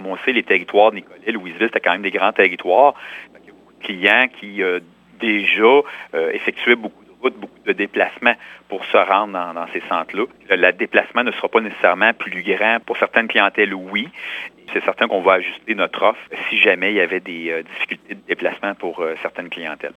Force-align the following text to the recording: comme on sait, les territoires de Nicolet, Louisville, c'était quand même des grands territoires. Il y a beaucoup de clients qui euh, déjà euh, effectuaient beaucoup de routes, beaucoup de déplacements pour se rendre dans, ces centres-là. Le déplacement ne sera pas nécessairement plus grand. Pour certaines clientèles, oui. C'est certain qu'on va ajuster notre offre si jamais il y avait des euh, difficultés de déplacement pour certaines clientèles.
comme 0.00 0.10
on 0.10 0.16
sait, 0.18 0.32
les 0.32 0.42
territoires 0.42 0.90
de 0.90 0.96
Nicolet, 0.96 1.32
Louisville, 1.32 1.66
c'était 1.66 1.80
quand 1.80 1.92
même 1.92 2.02
des 2.02 2.10
grands 2.10 2.32
territoires. 2.32 2.94
Il 3.42 3.46
y 3.46 3.50
a 3.50 3.52
beaucoup 3.52 3.72
de 3.78 3.84
clients 3.84 4.26
qui 4.40 4.62
euh, 4.62 4.80
déjà 5.20 5.62
euh, 6.14 6.32
effectuaient 6.32 6.76
beaucoup 6.76 7.04
de 7.04 7.10
routes, 7.20 7.36
beaucoup 7.36 7.58
de 7.66 7.72
déplacements 7.72 8.34
pour 8.68 8.84
se 8.86 8.96
rendre 8.96 9.32
dans, 9.32 9.66
ces 9.72 9.82
centres-là. 9.88 10.24
Le 10.48 10.72
déplacement 10.72 11.22
ne 11.22 11.32
sera 11.32 11.48
pas 11.48 11.60
nécessairement 11.60 12.12
plus 12.14 12.42
grand. 12.42 12.78
Pour 12.84 12.96
certaines 12.96 13.28
clientèles, 13.28 13.74
oui. 13.74 14.08
C'est 14.72 14.84
certain 14.84 15.08
qu'on 15.08 15.20
va 15.20 15.34
ajuster 15.34 15.74
notre 15.74 16.02
offre 16.02 16.20
si 16.48 16.58
jamais 16.58 16.92
il 16.92 16.96
y 16.96 17.00
avait 17.00 17.20
des 17.20 17.50
euh, 17.50 17.62
difficultés 17.62 18.14
de 18.14 18.20
déplacement 18.26 18.74
pour 18.74 19.04
certaines 19.20 19.50
clientèles. 19.50 19.88